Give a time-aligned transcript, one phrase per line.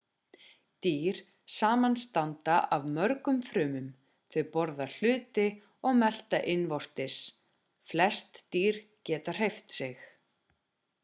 [0.83, 1.17] dýr
[1.55, 3.91] samanstanda af mörgum frumum
[4.35, 5.45] þau borða hluti
[5.91, 7.19] og melta innvortis
[7.93, 8.81] flest dýr
[9.13, 10.05] geta hreyft sig